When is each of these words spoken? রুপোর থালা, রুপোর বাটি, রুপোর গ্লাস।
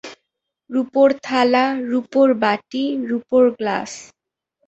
রুপোর 0.69 1.09
থালা, 1.25 1.65
রুপোর 1.91 2.29
বাটি, 2.41 2.83
রুপোর 3.09 3.43
গ্লাস। 3.57 3.91